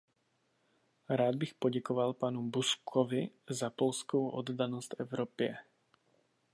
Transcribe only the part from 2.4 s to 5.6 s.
Buzkovi za polskou oddanost Evropě.